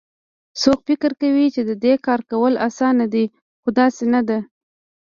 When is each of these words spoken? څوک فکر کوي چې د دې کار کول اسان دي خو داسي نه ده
څوک 0.61 0.79
فکر 0.87 1.11
کوي 1.21 1.45
چې 1.55 1.61
د 1.69 1.71
دې 1.83 1.93
کار 2.05 2.21
کول 2.31 2.53
اسان 2.67 2.95
دي 3.13 3.25
خو 3.61 3.69
داسي 3.77 4.05
نه 4.13 4.21
ده 4.29 4.39